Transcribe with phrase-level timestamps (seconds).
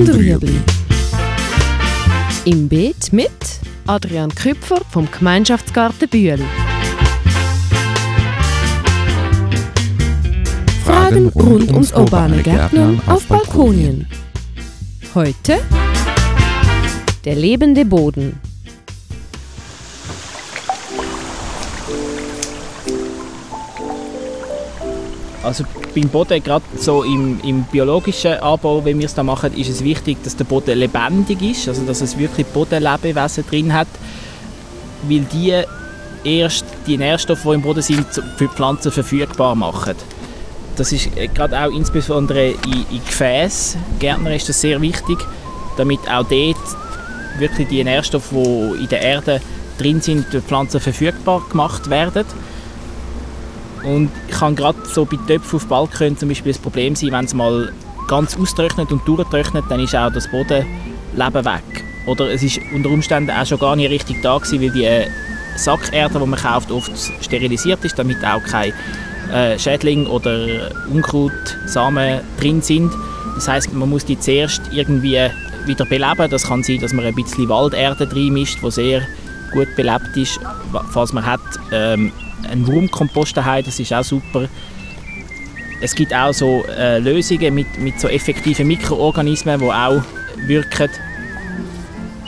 [0.00, 0.58] und Rüebli.
[2.46, 3.30] Im Beet mit
[3.86, 6.38] Adrian Küpfer vom Gemeinschaftsgarten Bühl.
[10.84, 14.06] Fragen rund ums urbane Gärtnern auf Balkonien.
[15.14, 15.58] Heute
[17.26, 18.40] der lebende Boden.
[25.42, 25.64] Also
[25.94, 29.82] beim Boden, gerade so im, im biologischen Anbau, wie wir es da machen, ist es
[29.82, 33.88] wichtig, dass der Boden lebendig ist, also dass es wirklich Bodenlebewesen drin hat,
[35.08, 35.62] weil die
[36.24, 39.94] erst die Nährstoffe, die im Boden sind, für die Pflanzen verfügbar machen.
[40.76, 45.18] Das ist äh, gerade auch insbesondere in, in Gefäßen, Gärtner ist das sehr wichtig,
[45.76, 46.56] damit auch dort
[47.38, 49.40] wirklich die Nährstoffe, die in der Erde
[49.78, 52.26] drin sind, für die Pflanzen verfügbar gemacht werden.
[53.84, 57.34] Und kann gerade so bei Töpfen auf Balkon zum Beispiel das Problem sein, wenn es
[57.34, 57.72] mal
[58.08, 61.84] ganz austrocknet und durchtrocknet, dann ist auch das Bodenleben weg.
[62.06, 65.06] Oder es ist unter Umständen auch schon gar nicht richtig da gewesen, weil die äh,
[65.56, 68.72] Sackerde, die man kauft, oft sterilisiert ist, damit auch kein
[69.32, 72.92] äh, Schädling oder Unkrautsamen drin sind.
[73.34, 75.18] Das heißt, man muss die zuerst irgendwie
[75.66, 76.30] wieder beleben.
[76.30, 79.02] Das kann sein, dass man ein bisschen Walderde drin mischt, die sehr
[79.52, 80.40] gut belebt ist,
[80.90, 81.40] falls man hat.
[81.72, 82.12] Ähm,
[82.48, 84.48] einen Wurmkompost daheim, das ist auch super.
[85.80, 90.02] Es gibt auch so äh, Lösungen mit, mit so effektiven Mikroorganismen, die auch
[90.46, 90.90] wirken.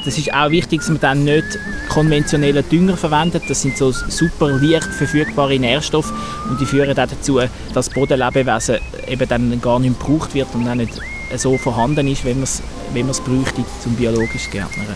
[0.05, 3.45] Das ist auch wichtig, dass man dann nicht konventionellen Dünger verwendet.
[3.49, 6.13] Das sind so super leicht verfügbare Nährstoffe
[6.49, 7.41] und die führen auch dazu,
[7.73, 11.01] dass Bodenlebewesen eben dann gar nicht gebraucht wird und dann nicht
[11.37, 14.87] so vorhanden ist, wenn man es wenn bräuchte zum biologisch Gärtnern.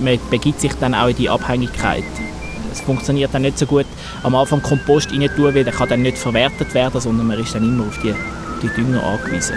[0.00, 2.04] Man begibt sich dann auch in die Abhängigkeit
[2.72, 3.86] es funktioniert dann nicht so gut
[4.22, 7.54] am Anfang Kompost rein tun, weil der kann dann nicht verwertet werden, sondern man ist
[7.54, 8.14] dann immer auf die,
[8.62, 9.56] die Dünger angewiesen.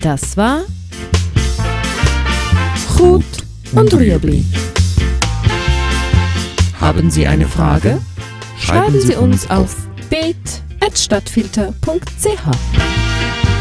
[0.00, 0.60] Das war
[2.98, 3.24] Gut
[3.72, 4.44] und Rüebli.
[6.80, 8.00] Haben Sie eine Frage?
[8.58, 9.76] Schreiben Sie uns auf
[10.10, 10.62] beet
[10.96, 13.57] stadtfilter.ch